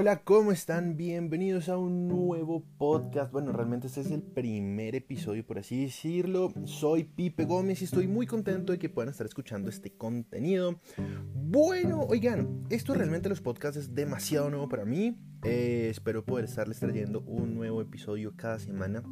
Hola, 0.00 0.22
¿cómo 0.22 0.52
están? 0.52 0.96
Bienvenidos 0.96 1.68
a 1.68 1.76
un 1.76 2.06
nuevo 2.06 2.62
podcast. 2.78 3.32
Bueno, 3.32 3.50
realmente 3.50 3.88
este 3.88 4.02
es 4.02 4.12
el 4.12 4.22
primer 4.22 4.94
episodio, 4.94 5.44
por 5.44 5.58
así 5.58 5.82
decirlo. 5.86 6.52
Soy 6.66 7.02
Pipe 7.02 7.46
Gómez 7.46 7.82
y 7.82 7.86
estoy 7.86 8.06
muy 8.06 8.24
contento 8.24 8.70
de 8.70 8.78
que 8.78 8.88
puedan 8.88 9.10
estar 9.10 9.26
escuchando 9.26 9.68
este 9.68 9.90
contenido. 9.90 10.78
Bueno, 11.34 12.02
oigan, 12.02 12.64
esto 12.70 12.94
realmente 12.94 13.28
los 13.28 13.40
podcasts 13.40 13.76
es 13.76 13.92
demasiado 13.96 14.48
nuevo 14.50 14.68
para 14.68 14.84
mí. 14.84 15.18
Eh, 15.42 15.88
espero 15.90 16.24
poder 16.24 16.44
estarles 16.44 16.78
trayendo 16.78 17.22
un 17.22 17.56
nuevo 17.56 17.82
episodio 17.82 18.34
cada 18.36 18.60
semana. 18.60 19.02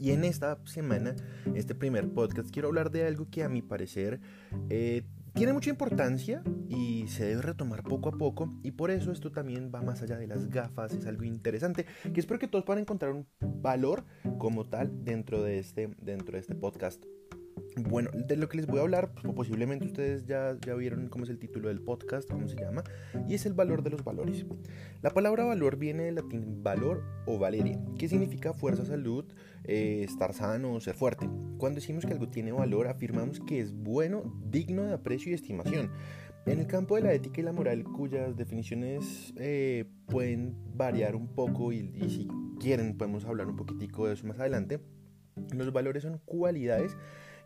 Y 0.00 0.10
en 0.10 0.24
esta 0.24 0.58
semana, 0.66 1.14
este 1.54 1.76
primer 1.76 2.12
podcast, 2.12 2.50
quiero 2.50 2.66
hablar 2.66 2.90
de 2.90 3.06
algo 3.06 3.28
que 3.30 3.44
a 3.44 3.48
mi 3.48 3.62
parecer 3.62 4.20
eh, 4.68 5.04
tiene 5.38 5.52
mucha 5.52 5.70
importancia 5.70 6.42
y 6.68 7.06
se 7.06 7.24
debe 7.24 7.42
retomar 7.42 7.84
poco 7.84 8.08
a 8.08 8.12
poco 8.12 8.52
y 8.64 8.72
por 8.72 8.90
eso 8.90 9.12
esto 9.12 9.30
también 9.30 9.70
va 9.72 9.80
más 9.82 10.02
allá 10.02 10.18
de 10.18 10.26
las 10.26 10.48
gafas, 10.48 10.92
es 10.92 11.06
algo 11.06 11.22
interesante 11.22 11.86
que 12.12 12.18
espero 12.18 12.40
que 12.40 12.48
todos 12.48 12.64
puedan 12.64 12.80
encontrar 12.80 13.12
un 13.12 13.24
valor 13.38 14.04
como 14.38 14.64
tal 14.68 15.04
dentro 15.04 15.40
de 15.44 15.60
este, 15.60 15.94
dentro 16.00 16.32
de 16.32 16.40
este 16.40 16.56
podcast. 16.56 17.04
Bueno, 17.82 18.10
de 18.12 18.36
lo 18.36 18.48
que 18.48 18.56
les 18.56 18.66
voy 18.66 18.78
a 18.78 18.82
hablar, 18.82 19.12
pues, 19.12 19.32
posiblemente 19.34 19.86
ustedes 19.86 20.26
ya, 20.26 20.56
ya 20.64 20.74
vieron 20.74 21.08
cómo 21.08 21.24
es 21.24 21.30
el 21.30 21.38
título 21.38 21.68
del 21.68 21.80
podcast, 21.80 22.28
cómo 22.28 22.48
se 22.48 22.56
llama, 22.56 22.82
y 23.28 23.34
es 23.34 23.46
el 23.46 23.54
valor 23.54 23.82
de 23.82 23.90
los 23.90 24.04
valores. 24.04 24.46
La 25.02 25.10
palabra 25.10 25.44
valor 25.44 25.76
viene 25.76 26.04
del 26.04 26.16
latín 26.16 26.62
valor 26.62 27.04
o 27.26 27.38
valeria, 27.38 27.78
que 27.98 28.08
significa 28.08 28.52
fuerza, 28.52 28.84
salud, 28.84 29.24
eh, 29.64 30.02
estar 30.02 30.34
sano, 30.34 30.80
ser 30.80 30.94
fuerte. 30.94 31.28
Cuando 31.58 31.80
decimos 31.80 32.04
que 32.04 32.12
algo 32.12 32.28
tiene 32.28 32.52
valor, 32.52 32.88
afirmamos 32.88 33.40
que 33.40 33.60
es 33.60 33.72
bueno, 33.72 34.22
digno 34.50 34.84
de 34.84 34.94
aprecio 34.94 35.30
y 35.30 35.34
estimación. 35.34 35.90
En 36.46 36.60
el 36.60 36.66
campo 36.66 36.96
de 36.96 37.02
la 37.02 37.12
ética 37.12 37.40
y 37.40 37.44
la 37.44 37.52
moral, 37.52 37.84
cuyas 37.84 38.36
definiciones 38.36 39.34
eh, 39.36 39.84
pueden 40.06 40.56
variar 40.74 41.14
un 41.14 41.28
poco 41.28 41.72
y, 41.72 41.92
y 41.94 42.08
si 42.10 42.28
quieren 42.58 42.96
podemos 42.96 43.24
hablar 43.26 43.48
un 43.48 43.56
poquitico 43.56 44.06
de 44.06 44.14
eso 44.14 44.26
más 44.26 44.40
adelante, 44.40 44.80
los 45.54 45.72
valores 45.72 46.02
son 46.02 46.20
cualidades 46.24 46.96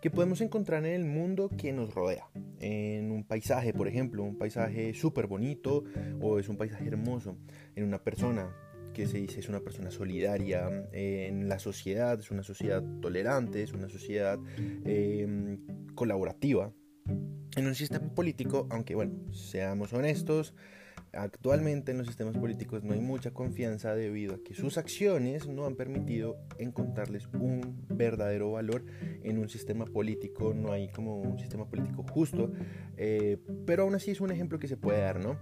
que 0.02 0.10
podemos 0.10 0.40
encontrar 0.40 0.84
en 0.84 0.94
el 0.94 1.04
mundo 1.04 1.48
que 1.48 1.72
nos 1.72 1.94
rodea. 1.94 2.28
En 2.58 3.12
un 3.12 3.22
paisaje, 3.22 3.72
por 3.72 3.86
ejemplo, 3.86 4.24
un 4.24 4.36
paisaje 4.36 4.92
súper 4.94 5.28
bonito 5.28 5.84
o 6.20 6.40
es 6.40 6.48
un 6.48 6.56
paisaje 6.56 6.88
hermoso. 6.88 7.38
En 7.76 7.84
una 7.84 8.02
persona 8.02 8.52
que 8.92 9.06
se 9.06 9.18
dice 9.18 9.38
es 9.38 9.48
una 9.48 9.60
persona 9.60 9.92
solidaria. 9.92 10.88
En 10.90 11.48
la 11.48 11.60
sociedad 11.60 12.18
es 12.18 12.32
una 12.32 12.42
sociedad 12.42 12.82
tolerante, 13.00 13.62
es 13.62 13.72
una 13.72 13.88
sociedad 13.88 14.40
eh, 14.84 15.56
colaborativa. 15.94 16.72
En 17.54 17.66
un 17.68 17.76
sistema 17.76 18.12
político, 18.12 18.66
aunque 18.70 18.96
bueno, 18.96 19.32
seamos 19.32 19.92
honestos, 19.92 20.52
Actualmente 21.14 21.92
en 21.92 21.98
los 21.98 22.06
sistemas 22.06 22.38
políticos 22.38 22.84
no 22.84 22.94
hay 22.94 23.00
mucha 23.00 23.32
confianza 23.32 23.94
debido 23.94 24.36
a 24.36 24.42
que 24.42 24.54
sus 24.54 24.78
acciones 24.78 25.46
no 25.46 25.66
han 25.66 25.76
permitido 25.76 26.38
encontrarles 26.58 27.28
un 27.34 27.84
verdadero 27.88 28.52
valor 28.52 28.86
en 29.22 29.38
un 29.38 29.50
sistema 29.50 29.84
político, 29.84 30.54
no 30.54 30.72
hay 30.72 30.88
como 30.88 31.20
un 31.20 31.38
sistema 31.38 31.68
político 31.68 32.02
justo, 32.02 32.50
eh, 32.96 33.36
pero 33.66 33.82
aún 33.82 33.94
así 33.94 34.10
es 34.10 34.22
un 34.22 34.30
ejemplo 34.30 34.58
que 34.58 34.68
se 34.68 34.78
puede 34.78 35.00
dar, 35.00 35.22
¿no? 35.22 35.38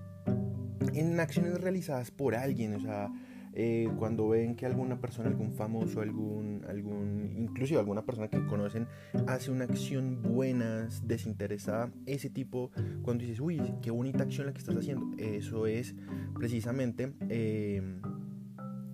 En 0.92 1.20
acciones 1.20 1.60
realizadas 1.60 2.10
por 2.10 2.34
alguien, 2.34 2.74
o 2.74 2.80
sea, 2.80 3.08
eh, 3.52 3.88
cuando 3.98 4.28
ven 4.28 4.54
que 4.54 4.66
alguna 4.66 5.00
persona, 5.00 5.28
algún 5.28 5.52
famoso, 5.52 6.00
algún, 6.00 6.64
algún, 6.68 7.34
inclusive 7.36 7.78
alguna 7.78 8.04
persona 8.04 8.28
que 8.28 8.44
conocen, 8.46 8.86
hace 9.26 9.50
una 9.50 9.64
acción 9.64 10.22
buena, 10.22 10.88
desinteresada, 11.04 11.90
ese 12.06 12.30
tipo, 12.30 12.70
cuando 13.02 13.22
dices, 13.22 13.40
uy, 13.40 13.60
qué 13.82 13.90
bonita 13.90 14.22
acción 14.22 14.46
la 14.46 14.52
que 14.52 14.58
estás 14.58 14.76
haciendo, 14.76 15.16
eso 15.18 15.66
es 15.66 15.94
precisamente 16.34 17.12
eh, 17.28 17.82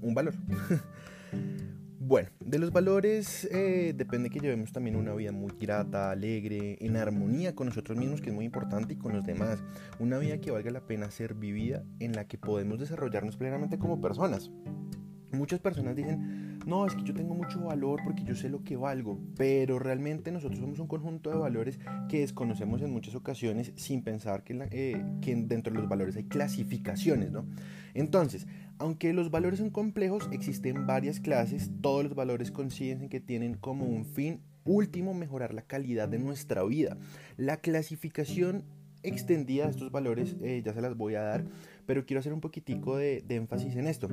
un 0.01 0.15
valor. 0.15 0.35
Bueno, 2.09 2.29
de 2.39 2.61
los 2.61 2.71
valores 2.71 3.49
eh, 3.51 3.93
depende 3.93 4.31
que 4.31 4.39
llevemos 4.39 4.71
también 4.71 4.95
una 4.95 5.13
vida 5.13 5.33
muy 5.33 5.51
grata, 5.61 6.13
alegre, 6.13 6.79
en 6.81 6.97
armonía 6.97 7.57
con 7.57 7.67
nosotros 7.67 7.99
mismos, 7.99 8.21
que 8.21 8.29
es 8.31 8.35
muy 8.35 8.45
importante, 8.45 8.95
y 8.95 8.97
con 8.97 9.13
los 9.13 9.25
demás. 9.25 9.61
Una 9.99 10.17
vida 10.19 10.41
que 10.41 10.53
valga 10.53 10.71
la 10.71 10.87
pena 10.87 11.11
ser 11.11 11.35
vivida, 11.35 11.83
en 11.99 12.13
la 12.13 12.29
que 12.29 12.39
podemos 12.39 12.79
desarrollarnos 12.79 13.37
plenamente 13.37 13.77
como 13.81 14.01
personas. 14.01 14.53
Muchas 15.33 15.59
personas 15.59 15.97
dicen, 15.97 16.61
no, 16.65 16.87
es 16.87 16.95
que 16.95 17.03
yo 17.03 17.13
tengo 17.13 17.35
mucho 17.35 17.61
valor 17.65 18.01
porque 18.05 18.23
yo 18.23 18.37
sé 18.37 18.51
lo 18.51 18.63
que 18.63 18.77
valgo, 18.77 19.19
pero 19.37 19.81
realmente 19.81 20.31
nosotros 20.31 20.61
somos 20.61 20.79
un 20.79 20.87
conjunto 20.87 21.31
de 21.31 21.37
valores 21.37 21.81
que 22.09 22.21
desconocemos 22.21 22.83
en 22.83 22.93
muchas 22.93 23.17
ocasiones 23.17 23.73
sin 23.75 24.05
pensar 24.05 24.45
que, 24.45 24.69
eh, 24.71 25.05
que 25.21 25.35
dentro 25.35 25.73
de 25.73 25.81
los 25.81 25.89
valores 25.89 26.17
hay 26.17 26.25
clasificaciones, 26.25 27.33
¿no? 27.33 27.47
Entonces, 27.95 28.47
aunque 28.79 29.13
los 29.13 29.31
valores 29.31 29.59
son 29.59 29.71
complejos, 29.71 30.29
existen 30.33 30.87
varias 30.87 31.21
clases, 31.21 31.71
todos 31.81 32.05
los 32.05 32.15
valores 32.15 32.51
coinciden 32.51 33.03
en 33.03 33.09
que 33.09 33.21
tienen 33.21 33.55
como 33.55 33.87
un 33.87 34.05
fin 34.05 34.41
último 34.65 35.15
mejorar 35.15 35.55
la 35.55 35.63
calidad 35.63 36.09
de 36.09 36.19
nuestra 36.19 36.65
vida. 36.65 36.97
La 37.37 37.59
clasificación 37.59 38.65
extendida 39.03 39.65
de 39.65 39.71
estos 39.71 39.93
valores 39.93 40.37
eh, 40.43 40.63
ya 40.65 40.73
se 40.75 40.81
las 40.81 40.97
voy 40.97 41.15
a 41.15 41.23
dar, 41.23 41.45
pero 41.87 42.05
quiero 42.05 42.21
hacer 42.21 42.33
un 42.33 42.41
poquitico 42.41 42.97
de 42.97 43.25
énfasis 43.29 43.77
en 43.77 43.87
esto 43.87 44.09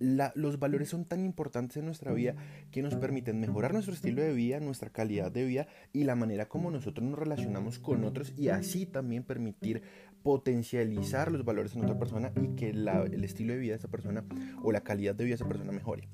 los 0.00 0.58
valores 0.58 0.88
son 0.88 1.04
tan 1.04 1.24
importantes 1.24 1.76
en 1.76 1.84
nuestra 1.84 2.12
vida 2.12 2.34
que 2.70 2.82
nos 2.82 2.96
permiten 2.96 3.38
mejorar 3.38 3.72
nuestro 3.72 3.94
estilo 3.94 4.22
de 4.22 4.32
vida, 4.32 4.58
nuestra 4.58 4.90
calidad 4.90 5.30
de 5.30 5.44
vida 5.44 5.68
y 5.92 6.04
la 6.04 6.16
manera 6.16 6.48
como 6.48 6.70
nosotros 6.70 7.06
nos 7.06 7.18
relacionamos 7.18 7.78
con 7.78 8.04
otros 8.04 8.32
y 8.36 8.48
así 8.48 8.86
también 8.86 9.22
permitir 9.22 9.82
potencializar 10.22 11.30
los 11.32 11.44
valores 11.44 11.74
en 11.74 11.84
otra 11.84 11.98
persona 11.98 12.32
y 12.40 12.54
que 12.56 12.70
el 12.70 13.24
estilo 13.24 13.52
de 13.52 13.58
vida 13.58 13.72
de 13.72 13.78
esa 13.78 13.88
persona 13.88 14.24
o 14.62 14.72
la 14.72 14.82
calidad 14.82 15.14
de 15.14 15.24
vida 15.24 15.32
de 15.32 15.42
esa 15.42 15.48
persona 15.48 15.72
mejore. 15.72 16.08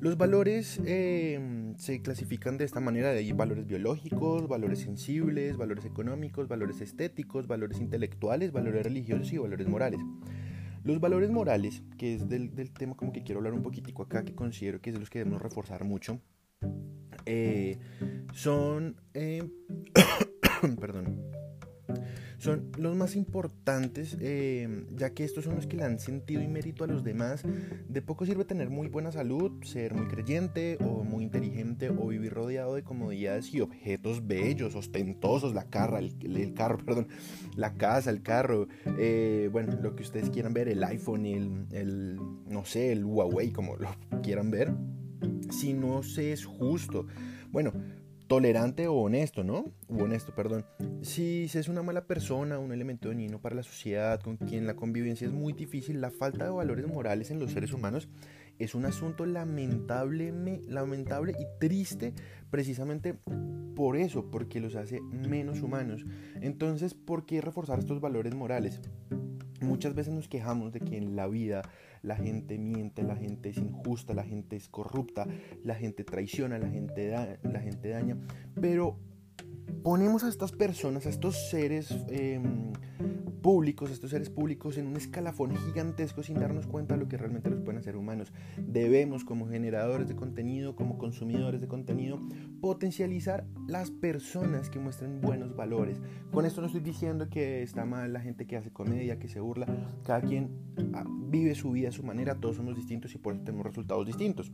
Los 0.00 0.16
valores 0.16 0.80
em, 0.84 1.76
se 1.76 2.02
clasifican 2.02 2.58
de 2.58 2.64
esta 2.64 2.80
manera, 2.80 3.10
ahí 3.10 3.32
valores 3.32 3.66
biológicos, 3.66 4.48
valores 4.48 4.80
sensibles, 4.80 5.56
valores 5.56 5.84
económicos, 5.84 6.48
valores 6.48 6.80
estéticos, 6.80 7.46
valores 7.46 7.80
intelectuales, 7.80 8.52
valores 8.52 8.84
religiosos 8.84 9.32
y 9.32 9.38
valores 9.38 9.68
morales. 9.68 10.00
Los 10.84 11.00
valores 11.00 11.30
morales, 11.30 11.82
que 11.96 12.14
es 12.14 12.28
del, 12.28 12.50
tema 12.72 12.96
como 12.96 13.12
que 13.12 13.22
quiero 13.22 13.38
hablar 13.38 13.54
un 13.54 13.62
poquitico 13.62 14.02
acá, 14.02 14.24
que 14.24 14.34
considero 14.34 14.80
que 14.80 14.90
es 14.90 14.94
de 14.94 15.00
los 15.00 15.10
que 15.10 15.20
debemos 15.20 15.40
reforzar 15.40 15.84
mucho, 15.84 16.20
eh, 17.26 17.78
son... 18.32 18.96
Eh, 19.14 19.42
perdón 20.80 21.41
son 22.42 22.72
los 22.76 22.96
más 22.96 23.14
importantes, 23.14 24.16
eh, 24.20 24.84
ya 24.96 25.10
que 25.10 25.22
estos 25.22 25.44
son 25.44 25.54
los 25.54 25.68
que 25.68 25.76
le 25.76 25.84
han 25.84 26.00
sentido 26.00 26.42
y 26.42 26.48
mérito 26.48 26.82
a 26.82 26.88
los 26.88 27.04
demás. 27.04 27.44
De 27.88 28.02
poco 28.02 28.26
sirve 28.26 28.44
tener 28.44 28.68
muy 28.68 28.88
buena 28.88 29.12
salud, 29.12 29.62
ser 29.62 29.94
muy 29.94 30.08
creyente 30.08 30.76
o 30.80 31.04
muy 31.04 31.22
inteligente 31.22 31.90
o 31.90 32.08
vivir 32.08 32.32
rodeado 32.32 32.74
de 32.74 32.82
comodidades 32.82 33.54
y 33.54 33.60
objetos 33.60 34.26
bellos, 34.26 34.74
ostentosos, 34.74 35.54
la, 35.54 35.68
el, 36.00 36.54
carro, 36.54 36.78
perdón, 36.84 37.06
la 37.54 37.74
casa, 37.74 38.10
el 38.10 38.22
carro, 38.22 38.66
eh, 38.98 39.48
bueno, 39.52 39.78
lo 39.80 39.94
que 39.94 40.02
ustedes 40.02 40.28
quieran 40.30 40.52
ver, 40.52 40.68
el 40.68 40.82
iPhone, 40.82 41.26
el, 41.26 41.66
el, 41.70 42.18
no 42.48 42.64
sé, 42.64 42.90
el 42.90 43.04
Huawei, 43.04 43.52
como 43.52 43.76
lo 43.76 43.88
quieran 44.20 44.50
ver, 44.50 44.72
si 45.50 45.74
no 45.74 46.02
se 46.02 46.32
es 46.32 46.44
justo. 46.44 47.06
Bueno, 47.52 47.72
tolerante 48.32 48.88
o 48.88 48.94
honesto, 48.94 49.44
¿no? 49.44 49.74
O 49.88 50.04
honesto, 50.04 50.34
perdón. 50.34 50.64
Si 51.02 51.48
se 51.48 51.60
es 51.60 51.68
una 51.68 51.82
mala 51.82 52.06
persona, 52.06 52.58
un 52.58 52.72
elemento 52.72 53.10
dañino 53.10 53.42
para 53.42 53.54
la 53.54 53.62
sociedad, 53.62 54.20
con 54.20 54.38
quien 54.38 54.66
la 54.66 54.74
convivencia 54.74 55.26
es 55.26 55.34
muy 55.34 55.52
difícil, 55.52 56.00
la 56.00 56.10
falta 56.10 56.44
de 56.44 56.50
valores 56.50 56.86
morales 56.86 57.30
en 57.30 57.38
los 57.38 57.52
seres 57.52 57.74
humanos 57.74 58.08
es 58.58 58.74
un 58.74 58.86
asunto 58.86 59.26
lamentable, 59.26 60.32
lamentable 60.66 61.34
y 61.38 61.44
triste 61.60 62.14
precisamente 62.48 63.18
por 63.76 63.98
eso, 63.98 64.30
porque 64.30 64.60
los 64.60 64.76
hace 64.76 65.02
menos 65.02 65.60
humanos. 65.60 66.06
Entonces, 66.40 66.94
¿por 66.94 67.26
qué 67.26 67.42
reforzar 67.42 67.80
estos 67.80 68.00
valores 68.00 68.34
morales? 68.34 68.80
Muchas 69.60 69.94
veces 69.94 70.14
nos 70.14 70.28
quejamos 70.28 70.72
de 70.72 70.80
que 70.80 70.96
en 70.96 71.16
la 71.16 71.28
vida 71.28 71.60
la 72.00 72.16
gente 72.16 72.58
miente, 72.58 73.02
la 73.02 73.14
gente 73.14 73.31
injusta, 73.82 74.14
la 74.14 74.24
gente 74.24 74.56
es 74.56 74.68
corrupta, 74.68 75.26
la 75.64 75.74
gente 75.74 76.04
traiciona, 76.04 76.58
la 76.58 76.68
gente, 76.68 77.10
la 77.42 77.60
gente 77.60 77.88
daña, 77.88 78.16
pero 78.60 78.96
ponemos 79.82 80.24
a 80.24 80.28
estas 80.28 80.52
personas, 80.52 81.06
a 81.06 81.08
estos 81.08 81.50
seres 81.50 81.90
em, 82.08 82.72
públicos, 83.42 83.90
estos 83.90 84.10
seres 84.10 84.30
públicos 84.30 84.78
en 84.78 84.86
un 84.86 84.96
escalafón 84.96 85.56
gigantesco 85.56 86.22
sin 86.22 86.38
darnos 86.38 86.66
cuenta 86.66 86.94
de 86.94 87.00
lo 87.00 87.08
que 87.08 87.16
realmente 87.16 87.50
los 87.50 87.60
pueden 87.60 87.80
hacer 87.80 87.96
humanos. 87.96 88.32
Debemos 88.56 89.24
como 89.24 89.48
generadores 89.48 90.08
de 90.08 90.14
contenido, 90.14 90.76
como 90.76 90.98
consumidores 90.98 91.60
de 91.60 91.68
contenido, 91.68 92.20
potencializar 92.60 93.44
las 93.66 93.90
personas 93.90 94.70
que 94.70 94.78
muestren 94.78 95.20
buenos 95.20 95.56
valores. 95.56 96.00
Con 96.30 96.46
esto 96.46 96.60
no 96.60 96.68
estoy 96.68 96.82
diciendo 96.82 97.28
que 97.28 97.62
está 97.62 97.84
mal 97.84 98.12
la 98.12 98.20
gente 98.20 98.46
que 98.46 98.56
hace 98.56 98.70
comedia, 98.70 99.18
que 99.18 99.28
se 99.28 99.40
burla, 99.40 99.66
cada 100.04 100.20
quien 100.20 100.50
ah, 100.94 101.04
vive 101.28 101.54
su 101.54 101.72
vida 101.72 101.88
a 101.88 101.92
su 101.92 102.04
manera, 102.04 102.36
todos 102.36 102.56
somos 102.56 102.76
distintos 102.76 103.14
y 103.14 103.18
por 103.18 103.34
eso 103.34 103.42
tenemos 103.42 103.66
resultados 103.66 104.06
distintos. 104.06 104.52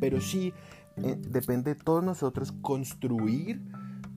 Pero 0.00 0.20
sí 0.20 0.52
eh, 0.98 1.16
depende 1.30 1.74
de 1.74 1.80
todos 1.80 2.04
nosotros 2.04 2.52
construir 2.52 3.62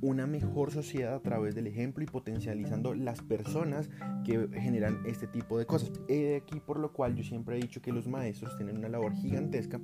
una 0.02 0.28
mejor 0.28 0.72
sociedad 0.72 1.16
a 1.16 1.20
través 1.20 1.56
del 1.56 1.68
ejemplo 1.68 2.04
y 2.04 2.08
potencializando 2.08 2.94
las 2.94 3.22
personas 3.22 3.90
que 4.24 4.48
generan 4.54 5.00
este 5.06 5.28
tipo 5.28 5.58
de 5.58 5.66
cosas. 5.66 5.92
de 6.08 6.38
aquí 6.38 6.60
por 6.60 6.80
lo 6.80 6.94
cual 6.94 7.16
yo 7.16 7.24
siempre 7.24 7.58
he 7.58 7.62
dicho 7.62 7.82
que 7.82 7.92
los 7.92 8.08
maestros 8.08 8.56
tienen 8.58 8.78
una 8.78 8.90
labor 8.90 9.14
gigantesca 9.14 9.80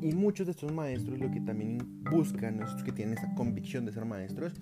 y 0.00 0.12
muchos 0.12 0.46
de 0.46 0.52
estos 0.52 0.72
maestros 0.72 1.18
lo 1.18 1.30
que 1.30 1.40
también 1.40 2.02
buscan, 2.10 2.62
estos 2.62 2.82
que 2.82 2.92
tienen 2.92 3.18
esa 3.18 3.34
convicción 3.34 3.84
de 3.84 3.92
ser 3.92 4.04
maestros, 4.04 4.54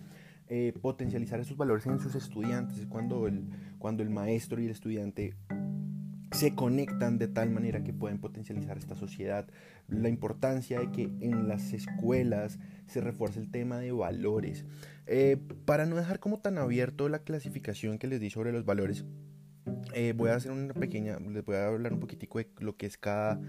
eh, 0.49 0.73
potencializar 0.81 1.41
esos 1.41 1.57
valores 1.57 1.87
en 1.87 1.99
sus 1.99 2.15
estudiantes. 2.15 2.79
Es 2.79 2.87
cuando 2.87 3.27
el, 3.27 3.45
cuando 3.79 4.03
el 4.03 4.11
maestro 4.11 4.61
y 4.61 4.67
el 4.67 4.71
estudiante 4.71 5.35
se 6.37 6.55
conectan 6.55 7.17
de 7.17 7.29
tal 7.29 7.49
manera 7.49 7.83
que 7.83 7.95
pueden 7.95 8.19
potencializar 8.19 8.77
esta 8.77 8.95
sociedad. 8.95 9.49
La 9.89 10.11
importancia 10.11 10.79
de 10.79 10.93
que 10.93 11.05
en 11.21 11.49
las 11.49 11.73
escuelas 11.73 12.59
se 12.87 13.01
refuerce 13.01 13.41
el 13.41 13.51
tema 13.51 13.79
de 13.79 13.91
valores. 13.91 14.67
Eh, 15.07 15.39
para 15.65 15.87
no 15.87 15.97
dejar 15.97 16.21
como 16.21 16.39
tan 16.39 16.59
abierto 16.59 17.09
la 17.09 17.21
clasificación 17.21 17.99
que 17.99 18.07
les 18.07 18.21
di 18.21 18.29
sobre 18.29 18.53
los 18.53 18.67
valores, 18.67 19.07
eh, 19.95 20.13
voy 20.15 20.29
a 20.29 20.35
hacer 20.35 20.53
una 20.53 20.75
pequeña, 20.75 21.19
les 21.19 21.43
voy 21.43 21.57
a 21.57 21.69
hablar 21.69 21.95
un 21.95 22.01
poquitico 22.01 22.39
de 22.39 22.49
lo 22.59 22.77
que 22.77 22.85
es 22.85 22.99
cada 22.99 23.41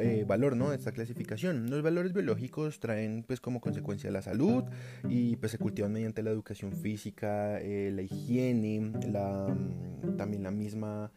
eh, 0.00 0.24
valor, 0.24 0.56
¿no? 0.56 0.70
De 0.70 0.76
esta 0.76 0.92
clasificación. 0.92 1.68
Los 1.68 1.82
valores 1.82 2.12
biológicos 2.12 2.78
traen 2.78 3.24
pues 3.26 3.40
como 3.40 3.60
consecuencia 3.60 4.08
la 4.12 4.22
salud 4.22 4.62
y 5.08 5.34
pues 5.34 5.50
se 5.50 5.58
cultivan 5.58 5.92
mediante 5.92 6.22
la 6.22 6.30
educación 6.30 6.74
física, 6.74 7.58
la 7.60 8.02
higiene, 8.02 8.92
la, 9.10 9.48
mm, 9.48 10.16
también 10.16 10.44
la 10.44 10.52
misma 10.52 11.10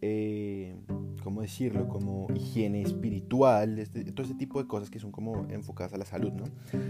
eh, 0.00 0.76
¿cómo 1.22 1.42
decirlo? 1.42 1.88
Como 1.88 2.28
higiene 2.34 2.82
espiritual, 2.82 3.78
este, 3.78 4.04
todo 4.12 4.22
este 4.22 4.38
tipo 4.38 4.62
de 4.62 4.68
cosas 4.68 4.90
que 4.90 4.98
son 4.98 5.10
como 5.10 5.46
enfocadas 5.48 5.92
a 5.92 5.96
la 5.96 6.04
salud, 6.04 6.32
¿no? 6.32 6.44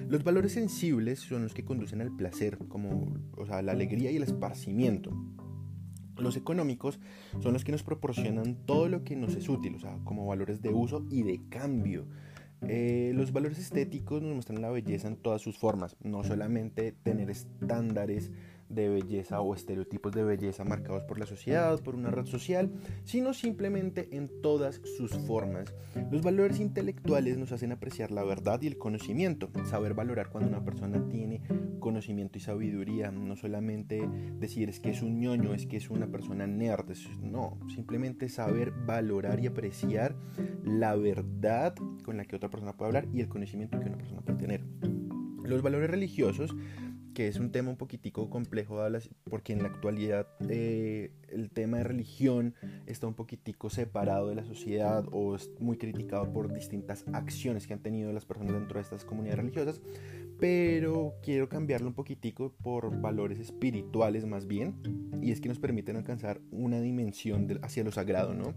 Los 0.09 0.25
valores 0.25 0.53
sensibles 0.53 1.21
son 1.21 1.43
los 1.43 1.55
que 1.55 1.65
conducen 1.65 2.01
al 2.01 2.15
placer, 2.15 2.59
como, 2.69 3.15
o 3.37 3.47
sea, 3.47 3.63
la 3.63 3.73
alegría 3.73 4.11
y 4.11 4.17
el 4.17 4.23
esparcimiento. 4.23 5.11
Los 6.19 6.37
económicos 6.37 6.99
son 7.41 7.53
los 7.53 7.65
que 7.65 7.73
nos 7.73 7.83
proporcionan 7.83 8.57
todo 8.67 8.89
lo 8.89 9.05
que 9.05 9.17
nos 9.17 9.35
es 9.35 9.49
útil, 9.49 9.75
o 9.75 9.79
sea, 9.79 9.99
como 10.05 10.27
valores 10.27 10.63
de 10.63 10.71
uso 10.71 11.07
y 11.11 11.23
de 11.23 11.43
cambio. 11.49 12.07
Eh, 12.63 13.13
los 13.15 13.33
valores 13.33 13.59
estéticos 13.59 14.23
nos 14.23 14.33
muestran 14.33 14.63
la 14.63 14.71
belleza 14.71 15.09
en 15.09 15.17
todas 15.17 15.43
sus 15.43 15.59
formas, 15.59 15.97
no 16.03 16.25
solamente 16.25 16.93
tener 16.93 17.31
estándares 17.31 18.31
de 18.69 18.89
belleza 18.89 19.41
o 19.41 19.55
estereotipos 19.55 20.13
de 20.13 20.25
belleza 20.25 20.65
marcados 20.65 21.05
por 21.05 21.19
la 21.19 21.27
sociedad, 21.27 21.81
por 21.81 21.95
una 21.95 22.11
red 22.11 22.27
social, 22.27 22.73
sino 23.05 23.35
simplemente 23.35 24.09
en 24.13 24.31
todas 24.43 24.81
sus 24.97 25.13
formas. 25.13 25.75
Los 26.11 26.23
valores 26.23 26.61
intelectuales 26.61 27.39
nos 27.39 27.53
hacen 27.53 27.73
apreciar 27.73 28.11
la 28.11 28.25
verdad 28.25 28.61
y 28.63 28.67
el 28.67 28.79
conocimiento, 28.79 29.51
saber 29.65 29.95
valorar 29.95 30.31
cuando 30.31 30.49
una 30.49 30.65
persona 30.65 31.09
tiene 31.09 31.43
conocimiento 31.79 32.39
y 32.39 32.41
sabiduría, 32.41 33.11
no 33.13 33.37
solamente 33.37 34.09
decir 34.41 34.69
es 34.69 34.81
que 34.81 34.91
es 34.91 35.03
un 35.03 35.21
ñoño, 35.21 35.55
es 35.55 35.67
que 35.67 35.77
es 35.77 35.89
una 35.89 36.09
persona 36.09 36.47
nerd, 36.47 36.93
no, 37.21 37.59
simplemente 37.73 38.29
saber 38.29 38.73
valorar 38.73 39.41
y 39.41 39.47
apreciar 39.47 40.17
la 40.65 40.97
verdad 40.97 41.75
con 42.05 42.17
la 42.17 42.25
que 42.25 42.37
otra 42.37 42.51
persona 42.51 42.77
puede 42.77 42.89
hablar 42.89 43.09
y 43.13 43.21
el 43.21 43.29
conocimiento 43.29 43.79
que 43.79 43.87
una 43.87 43.99
persona 43.99 44.21
puede 44.23 44.39
tener. 44.39 44.65
Los 45.45 45.63
valores 45.63 45.89
religiosos 45.89 46.57
que 47.17 47.29
es 47.29 47.39
un 47.39 47.51
tema 47.51 47.71
un 47.71 47.79
poquitico 47.79 48.29
complejo 48.29 48.77
porque 49.31 49.55
en 49.55 49.63
la 49.63 49.69
actualidad 49.69 50.29
eh, 50.51 51.13
el 51.31 51.49
tema 51.49 51.79
de 51.79 51.85
religión 51.85 52.55
está 52.85 53.07
un 53.07 53.15
poquitico 53.15 53.71
separado 53.71 54.29
de 54.29 54.35
la 54.35 54.45
sociedad 54.45 55.03
o 55.13 55.35
es 55.35 55.51
muy 55.59 55.79
criticado 55.79 56.31
por 56.31 56.53
distintas 56.53 57.07
acciones 57.15 57.67
que 57.67 57.73
han 57.73 57.83
tenido 57.83 58.13
las 58.13 58.27
personas 58.27 58.53
dentro 58.53 58.79
de 58.79 58.83
estas 58.83 59.07
comunidades 59.07 59.39
religiosas, 59.39 59.81
pero 60.39 61.15
quiero 61.23 61.49
cambiarlo 61.49 61.89
un 61.89 61.95
poquitico 61.95 62.53
por 62.63 63.01
valores 63.01 63.39
espirituales 63.39 64.27
más 64.27 64.47
bien, 64.47 64.75
y 65.23 65.31
es 65.31 65.41
que 65.41 65.49
nos 65.49 65.59
permiten 65.59 65.97
alcanzar 65.97 66.43
una 66.51 66.83
dimensión 66.83 67.49
hacia 67.63 67.83
lo 67.83 67.93
sagrado, 67.93 68.35
¿no? 68.35 68.53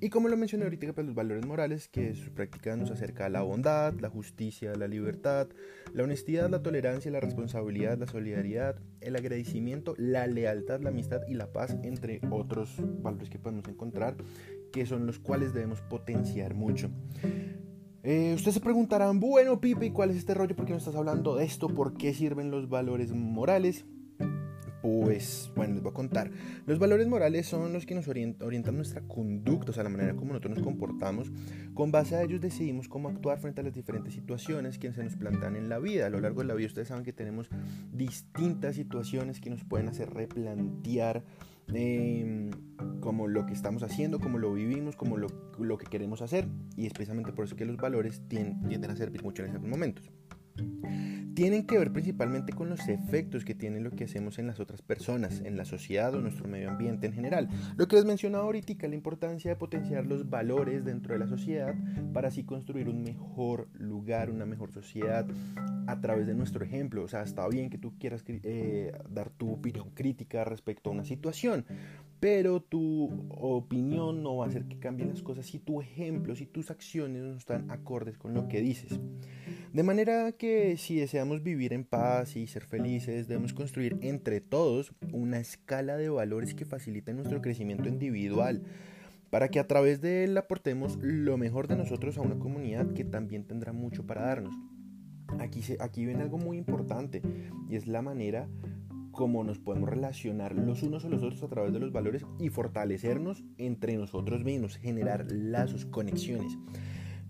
Y 0.00 0.10
como 0.10 0.28
lo 0.28 0.36
mencioné 0.36 0.64
ahorita, 0.64 0.92
pues 0.92 1.06
los 1.06 1.14
valores 1.14 1.46
morales, 1.46 1.88
que 1.88 2.14
su 2.14 2.32
práctica 2.32 2.76
nos 2.76 2.90
acerca 2.90 3.26
a 3.26 3.28
la 3.28 3.42
bondad, 3.42 3.94
la 4.00 4.10
justicia, 4.10 4.74
la 4.74 4.88
libertad, 4.88 5.48
la 5.92 6.04
honestidad, 6.04 6.50
la 6.50 6.62
tolerancia, 6.62 7.10
la 7.10 7.20
responsabilidad, 7.20 7.98
la 7.98 8.06
solidaridad, 8.06 8.76
el 9.00 9.16
agradecimiento, 9.16 9.94
la 9.96 10.26
lealtad, 10.26 10.80
la 10.80 10.90
amistad 10.90 11.20
y 11.28 11.34
la 11.34 11.52
paz, 11.52 11.76
entre 11.82 12.20
otros 12.30 12.76
valores 13.02 13.30
que 13.30 13.38
podemos 13.38 13.66
encontrar, 13.68 14.16
que 14.72 14.86
son 14.86 15.06
los 15.06 15.18
cuales 15.18 15.54
debemos 15.54 15.80
potenciar 15.82 16.54
mucho. 16.54 16.90
Eh, 18.02 18.34
ustedes 18.34 18.54
se 18.54 18.60
preguntarán, 18.60 19.18
bueno 19.18 19.60
Pipe, 19.60 19.92
¿cuál 19.92 20.10
es 20.10 20.16
este 20.16 20.34
rollo? 20.34 20.54
¿Por 20.54 20.66
qué 20.66 20.72
no 20.72 20.78
estás 20.78 20.94
hablando 20.94 21.36
de 21.36 21.44
esto? 21.46 21.68
¿Por 21.68 21.96
qué 21.96 22.12
sirven 22.12 22.50
los 22.50 22.68
valores 22.68 23.12
morales? 23.12 23.86
Pues 24.84 25.50
bueno, 25.56 25.72
les 25.72 25.82
voy 25.82 25.92
a 25.92 25.94
contar. 25.94 26.30
Los 26.66 26.78
valores 26.78 27.08
morales 27.08 27.46
son 27.46 27.72
los 27.72 27.86
que 27.86 27.94
nos 27.94 28.06
orientan, 28.06 28.76
nuestra 28.76 29.00
conducta, 29.00 29.70
o 29.70 29.74
sea, 29.74 29.82
la 29.82 29.88
manera 29.88 30.14
como 30.14 30.34
nosotros 30.34 30.56
nos 30.56 30.62
comportamos. 30.62 31.32
Con 31.72 31.90
base 31.90 32.16
a 32.16 32.22
ellos 32.22 32.42
decidimos 32.42 32.86
cómo 32.86 33.08
actuar 33.08 33.38
frente 33.38 33.62
a 33.62 33.64
las 33.64 33.72
diferentes 33.72 34.12
situaciones 34.12 34.78
que 34.78 34.92
se 34.92 35.02
nos 35.02 35.16
plantan 35.16 35.56
en 35.56 35.70
la 35.70 35.78
vida. 35.78 36.04
A 36.04 36.10
lo 36.10 36.20
largo 36.20 36.42
de 36.42 36.48
la 36.48 36.54
vida 36.54 36.66
ustedes 36.66 36.88
saben 36.88 37.02
que 37.02 37.14
tenemos 37.14 37.48
distintas 37.94 38.76
situaciones 38.76 39.40
que 39.40 39.48
nos 39.48 39.64
pueden 39.64 39.88
hacer 39.88 40.10
replantear 40.10 41.24
em, 41.72 42.50
como 43.00 43.26
lo 43.26 43.46
que 43.46 43.54
estamos 43.54 43.82
haciendo, 43.82 44.20
como 44.20 44.36
lo 44.36 44.52
vivimos, 44.52 44.96
como 44.96 45.16
lo, 45.16 45.28
lo, 45.58 45.78
que 45.78 45.86
queremos 45.86 46.20
hacer. 46.20 46.46
Y 46.76 46.84
es 46.84 46.92
precisamente 46.92 47.32
por 47.32 47.46
eso 47.46 47.56
que 47.56 47.64
los 47.64 47.78
valores 47.78 48.20
tienden 48.28 48.90
a 48.90 48.96
servir 48.96 49.22
mucho 49.22 49.44
en 49.44 49.48
esos 49.48 49.62
momentos 49.62 50.12
tienen 51.34 51.66
que 51.66 51.78
ver 51.78 51.92
principalmente 51.92 52.52
con 52.52 52.68
los 52.68 52.88
efectos 52.88 53.44
que 53.44 53.54
tiene 53.54 53.80
lo 53.80 53.90
que 53.90 54.04
hacemos 54.04 54.38
en 54.38 54.46
las 54.46 54.60
otras 54.60 54.82
personas, 54.82 55.40
en 55.44 55.56
la 55.56 55.64
sociedad 55.64 56.14
o 56.14 56.20
nuestro 56.20 56.48
medio 56.48 56.70
ambiente 56.70 57.06
en 57.06 57.12
general. 57.12 57.48
Lo 57.76 57.88
que 57.88 57.96
les 57.96 58.04
mencionaba 58.04 58.44
ahorita, 58.44 58.64
la 58.88 58.94
importancia 58.94 59.50
de 59.50 59.56
potenciar 59.56 60.06
los 60.06 60.28
valores 60.30 60.84
dentro 60.84 61.12
de 61.12 61.20
la 61.20 61.26
sociedad 61.26 61.74
para 62.12 62.28
así 62.28 62.44
construir 62.44 62.88
un 62.88 63.02
mejor 63.02 63.68
lugar, 63.74 64.30
una 64.30 64.46
mejor 64.46 64.72
sociedad 64.72 65.26
a 65.86 66.00
través 66.00 66.26
de 66.26 66.34
nuestro 66.34 66.64
ejemplo. 66.64 67.02
O 67.02 67.08
sea, 67.08 67.22
está 67.22 67.46
bien 67.48 67.70
que 67.70 67.78
tú 67.78 67.98
quieras 67.98 68.24
eh, 68.26 68.92
dar 69.10 69.30
tu 69.30 69.52
opinión 69.52 69.90
crítica 69.90 70.44
respecto 70.44 70.90
a 70.90 70.92
una 70.92 71.04
situación, 71.04 71.64
pero 72.20 72.60
tu 72.62 73.26
opinión 73.30 74.22
no 74.22 74.36
va 74.36 74.46
a 74.46 74.48
hacer 74.48 74.64
que 74.64 74.78
cambien 74.78 75.10
las 75.10 75.22
cosas 75.22 75.46
si 75.46 75.58
tu 75.58 75.80
ejemplo, 75.80 76.34
si 76.34 76.46
tus 76.46 76.70
acciones 76.70 77.22
no 77.22 77.36
están 77.36 77.70
acordes 77.70 78.16
con 78.18 78.34
lo 78.34 78.48
que 78.48 78.60
dices. 78.60 78.98
De 79.74 79.82
manera 79.82 80.30
que 80.30 80.76
si 80.76 80.94
deseamos 80.94 81.42
vivir 81.42 81.72
en 81.72 81.82
paz 81.82 82.36
y 82.36 82.46
ser 82.46 82.62
felices, 82.62 83.26
debemos 83.26 83.52
construir 83.52 83.98
entre 84.02 84.40
todos 84.40 84.92
una 85.10 85.40
escala 85.40 85.96
de 85.96 86.08
valores 86.08 86.54
que 86.54 86.64
facilite 86.64 87.12
nuestro 87.12 87.42
crecimiento 87.42 87.88
individual, 87.88 88.62
para 89.30 89.48
que 89.48 89.58
a 89.58 89.66
través 89.66 90.00
de 90.00 90.22
él 90.22 90.38
aportemos 90.38 90.96
lo 91.02 91.36
mejor 91.38 91.66
de 91.66 91.74
nosotros 91.74 92.16
a 92.16 92.20
una 92.20 92.38
comunidad 92.38 92.92
que 92.92 93.02
también 93.02 93.48
tendrá 93.48 93.72
mucho 93.72 94.06
para 94.06 94.22
darnos. 94.22 94.54
Aquí, 95.40 95.60
aquí 95.80 96.06
viene 96.06 96.22
algo 96.22 96.38
muy 96.38 96.56
importante 96.56 97.20
y 97.68 97.74
es 97.74 97.88
la 97.88 98.00
manera 98.00 98.48
como 99.10 99.42
nos 99.42 99.58
podemos 99.58 99.90
relacionar 99.90 100.54
los 100.54 100.84
unos 100.84 101.04
a 101.04 101.08
los 101.08 101.24
otros 101.24 101.42
a 101.42 101.48
través 101.48 101.72
de 101.72 101.80
los 101.80 101.90
valores 101.90 102.24
y 102.38 102.48
fortalecernos 102.48 103.42
entre 103.58 103.96
nosotros 103.96 104.44
mismos, 104.44 104.76
generar 104.76 105.26
lazos, 105.32 105.84
conexiones 105.84 106.56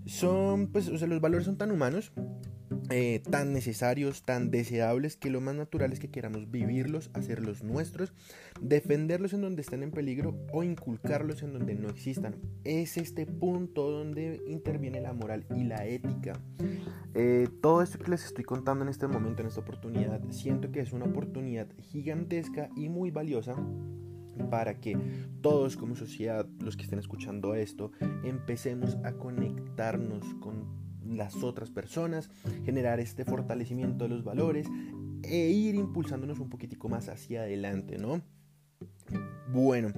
son, 0.06 0.68
pues, 0.68 0.88
o 0.88 0.98
sea, 0.98 1.08
los 1.08 1.20
valores 1.20 1.46
son 1.46 1.56
tan 1.56 1.70
humanos, 1.70 2.12
eh, 2.90 3.22
tan 3.30 3.52
necesarios, 3.52 4.24
tan 4.24 4.50
deseables, 4.50 5.16
que 5.16 5.30
lo 5.30 5.40
más 5.40 5.54
natural 5.54 5.92
es 5.92 6.00
que 6.00 6.10
queramos 6.10 6.50
vivirlos, 6.50 7.10
hacerlos 7.14 7.62
nuestros, 7.62 8.12
defenderlos 8.60 9.32
en 9.32 9.40
donde 9.40 9.62
están 9.62 9.82
en 9.82 9.90
peligro 9.90 10.36
o 10.52 10.62
inculcarlos 10.62 11.42
en 11.42 11.54
donde 11.54 11.74
no 11.74 11.88
existan. 11.88 12.36
Es 12.64 12.96
este 12.98 13.26
punto 13.26 13.90
donde 13.90 14.42
interviene 14.46 15.00
la 15.00 15.12
moral 15.12 15.46
y 15.56 15.64
la 15.64 15.86
ética. 15.86 16.34
Eh, 17.14 17.48
todo 17.62 17.80
esto 17.80 17.98
que 17.98 18.10
les 18.10 18.24
estoy 18.24 18.44
contando 18.44 18.84
en 18.84 18.90
este 18.90 19.06
momento, 19.06 19.42
en 19.42 19.48
esta 19.48 19.60
oportunidad, 19.60 20.20
siento 20.30 20.70
que 20.70 20.80
es 20.80 20.92
una 20.92 21.06
oportunidad 21.06 21.68
gigantesca 21.78 22.68
y 22.76 22.88
muy 22.88 23.10
valiosa 23.10 23.56
para 24.50 24.80
que 24.80 24.96
todos 25.40 25.76
como 25.76 25.96
sociedad, 25.96 26.46
los 26.60 26.76
que 26.76 26.84
estén 26.84 26.98
escuchando 26.98 27.54
esto, 27.54 27.92
empecemos 28.24 28.96
a 29.04 29.12
conectarnos 29.12 30.24
con 30.40 30.66
las 31.06 31.42
otras 31.42 31.70
personas, 31.70 32.30
generar 32.64 33.00
este 33.00 33.24
fortalecimiento 33.24 34.04
de 34.04 34.10
los 34.10 34.24
valores 34.24 34.68
e 35.22 35.50
ir 35.50 35.74
impulsándonos 35.74 36.38
un 36.38 36.48
poquitico 36.48 36.88
más 36.88 37.08
hacia 37.08 37.42
adelante, 37.42 37.98
¿no? 37.98 38.22
Bueno, 39.52 39.92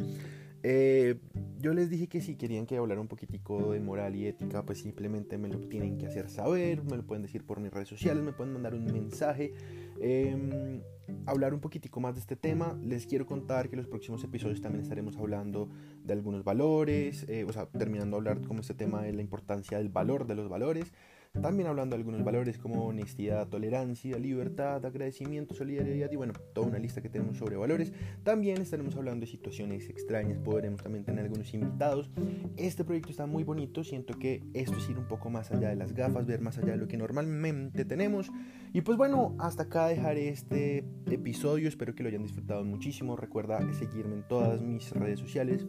eh, 0.62 1.20
yo 1.58 1.74
les 1.74 1.90
dije 1.90 2.08
que 2.08 2.20
si 2.20 2.36
querían 2.36 2.66
que 2.66 2.76
hablara 2.76 3.00
un 3.00 3.08
poquitico 3.08 3.72
de 3.72 3.80
moral 3.80 4.14
y 4.14 4.26
ética, 4.26 4.64
pues 4.64 4.78
simplemente 4.78 5.38
me 5.38 5.48
lo 5.48 5.58
tienen 5.68 5.98
que 5.98 6.06
hacer 6.06 6.28
saber, 6.28 6.82
me 6.84 6.96
lo 6.96 7.06
pueden 7.06 7.22
decir 7.22 7.44
por 7.44 7.60
mis 7.60 7.72
redes 7.72 7.88
sociales, 7.88 8.22
me 8.22 8.32
pueden 8.32 8.52
mandar 8.52 8.74
un 8.74 8.84
mensaje, 8.84 9.54
em, 10.00 10.82
hablar 11.24 11.54
un 11.54 11.60
poquitico 11.60 12.00
más 12.00 12.14
de 12.14 12.20
este 12.20 12.36
tema. 12.36 12.78
Les 12.82 13.06
quiero 13.06 13.26
contar 13.26 13.68
que 13.68 13.74
en 13.74 13.82
los 13.82 13.88
próximos 13.88 14.22
episodios 14.24 14.60
también 14.60 14.82
estaremos 14.82 15.16
hablando 15.16 15.68
de 16.04 16.12
algunos 16.12 16.44
valores, 16.44 17.24
eh, 17.28 17.44
o 17.44 17.52
sea, 17.52 17.66
terminando 17.66 18.16
de 18.16 18.28
hablar 18.28 18.46
como 18.46 18.60
este 18.60 18.74
tema 18.74 19.02
de 19.02 19.12
la 19.12 19.22
importancia 19.22 19.78
del 19.78 19.88
valor 19.88 20.26
de 20.26 20.34
los 20.34 20.48
valores. 20.48 20.92
También 21.40 21.68
hablando 21.68 21.96
de 21.96 22.00
algunos 22.00 22.24
valores 22.24 22.58
como 22.58 22.86
honestidad, 22.86 23.48
tolerancia, 23.48 24.18
libertad, 24.18 24.84
agradecimiento, 24.84 25.54
solidaridad 25.54 26.10
y 26.10 26.16
bueno, 26.16 26.32
toda 26.52 26.66
una 26.68 26.78
lista 26.78 27.00
que 27.00 27.08
tenemos 27.08 27.36
sobre 27.36 27.56
valores. 27.56 27.92
También 28.22 28.60
estaremos 28.60 28.96
hablando 28.96 29.24
de 29.24 29.30
situaciones 29.30 29.88
extrañas, 29.88 30.38
podremos 30.38 30.82
también 30.82 31.04
tener 31.04 31.24
algunos 31.24 31.52
invitados. 31.54 32.10
Este 32.56 32.84
proyecto 32.84 33.10
está 33.10 33.26
muy 33.26 33.44
bonito, 33.44 33.84
siento 33.84 34.18
que 34.18 34.42
esto 34.54 34.76
es 34.76 34.88
ir 34.90 34.98
un 34.98 35.08
poco 35.08 35.30
más 35.30 35.50
allá 35.50 35.68
de 35.68 35.76
las 35.76 35.92
gafas, 35.92 36.26
ver 36.26 36.40
más 36.40 36.58
allá 36.58 36.72
de 36.72 36.78
lo 36.78 36.88
que 36.88 36.96
normalmente 36.96 37.84
tenemos. 37.84 38.30
Y 38.72 38.82
pues 38.82 38.98
bueno, 38.98 39.34
hasta 39.38 39.64
acá 39.64 39.86
dejaré 39.88 40.28
este 40.28 40.84
episodio, 41.10 41.68
espero 41.68 41.94
que 41.94 42.02
lo 42.02 42.08
hayan 42.08 42.22
disfrutado 42.22 42.64
muchísimo. 42.64 43.16
Recuerda 43.16 43.60
seguirme 43.74 44.14
en 44.14 44.28
todas 44.28 44.62
mis 44.62 44.90
redes 44.92 45.20
sociales. 45.20 45.66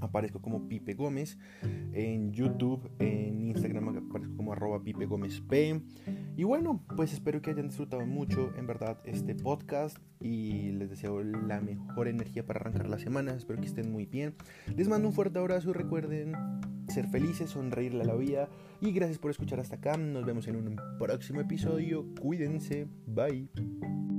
Aparezco 0.00 0.40
como 0.40 0.68
Pipe 0.68 0.94
Gómez 0.94 1.38
en 1.92 2.32
YouTube, 2.32 2.90
en 2.98 3.42
Instagram 3.42 3.88
aparezco 3.88 4.36
como 4.36 4.52
arroba 4.52 4.82
Pipe 4.82 5.06
Gómez 5.06 5.40
P. 5.40 5.82
Y 6.36 6.44
bueno, 6.44 6.84
pues 6.96 7.12
espero 7.12 7.40
que 7.40 7.50
hayan 7.50 7.68
disfrutado 7.68 8.04
mucho 8.04 8.52
en 8.56 8.66
verdad 8.66 8.98
este 9.04 9.34
podcast 9.34 9.96
y 10.20 10.72
les 10.72 10.90
deseo 10.90 11.22
la 11.22 11.60
mejor 11.60 12.08
energía 12.08 12.46
para 12.46 12.60
arrancar 12.60 12.88
la 12.88 12.98
semana. 12.98 13.32
Espero 13.32 13.60
que 13.60 13.66
estén 13.66 13.90
muy 13.90 14.06
bien. 14.06 14.34
Les 14.76 14.88
mando 14.88 15.08
un 15.08 15.14
fuerte 15.14 15.38
abrazo 15.38 15.70
y 15.70 15.72
recuerden 15.72 16.34
ser 16.88 17.08
felices, 17.08 17.50
sonreírle 17.50 18.02
a 18.02 18.06
la 18.06 18.16
vida. 18.16 18.48
Y 18.80 18.92
gracias 18.92 19.18
por 19.18 19.30
escuchar 19.30 19.60
hasta 19.60 19.76
acá. 19.76 19.96
Nos 19.96 20.24
vemos 20.24 20.46
en 20.48 20.56
un 20.56 20.80
próximo 20.98 21.40
episodio. 21.40 22.06
Cuídense. 22.20 22.86
Bye. 23.06 24.15